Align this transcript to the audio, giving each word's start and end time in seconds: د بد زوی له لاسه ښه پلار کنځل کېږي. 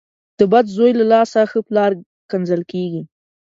د 0.39 0.41
بد 0.51 0.65
زوی 0.75 0.91
له 0.99 1.05
لاسه 1.13 1.39
ښه 1.51 1.59
پلار 1.67 1.91
کنځل 2.31 2.61
کېږي. 2.71 3.01